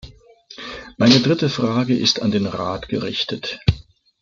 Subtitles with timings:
[0.97, 3.59] Meine dritte Frage ist an den Rat gerichtet.